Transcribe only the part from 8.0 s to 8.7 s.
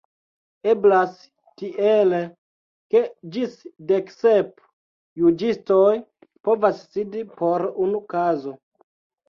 kazo.